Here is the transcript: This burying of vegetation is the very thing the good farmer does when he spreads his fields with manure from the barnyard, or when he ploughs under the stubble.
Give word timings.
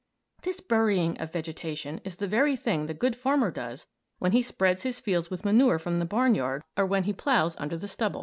This 0.41 0.61
burying 0.61 1.15
of 1.21 1.31
vegetation 1.31 2.01
is 2.03 2.15
the 2.15 2.25
very 2.25 2.55
thing 2.55 2.87
the 2.87 2.93
good 2.95 3.15
farmer 3.15 3.51
does 3.51 3.85
when 4.17 4.31
he 4.31 4.41
spreads 4.41 4.81
his 4.81 4.99
fields 4.99 5.29
with 5.29 5.45
manure 5.45 5.77
from 5.77 5.99
the 5.99 6.05
barnyard, 6.05 6.63
or 6.75 6.87
when 6.87 7.03
he 7.03 7.13
ploughs 7.13 7.53
under 7.59 7.77
the 7.77 7.87
stubble. 7.87 8.19